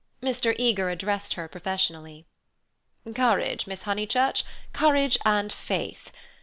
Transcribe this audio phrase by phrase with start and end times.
[0.19, 0.55] Mr.
[0.57, 2.25] Eager addressed her professionally:
[3.13, 4.43] "Courage, Miss Honeychurch,
[4.73, 6.11] courage and faith.